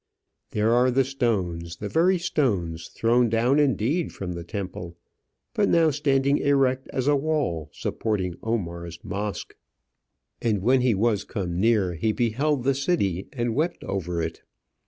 '"There 0.53 0.73
are 0.73 0.89
the 0.89 1.03
stones, 1.03 1.75
the 1.77 1.87
very 1.87 2.17
stones, 2.17 2.87
thrown 2.87 3.29
down 3.29 3.59
indeed 3.59 4.11
from 4.11 4.31
the 4.33 4.43
temple, 4.43 4.97
but 5.53 5.69
now 5.69 5.91
standing 5.91 6.39
erect 6.39 6.87
as 6.91 7.07
a 7.07 7.15
wall, 7.15 7.69
supporting 7.71 8.33
Omar's 8.41 8.97
mosque. 9.03 9.53
"And 10.41 10.63
when 10.63 10.81
he 10.81 10.95
was 10.95 11.23
come 11.23 11.59
near, 11.59 11.93
he 11.93 12.13
beheld 12.13 12.63
the 12.63 12.73
city, 12.73 13.27
and 13.31 13.53
wept 13.53 13.83
over 13.83 14.23
it." 14.23 14.41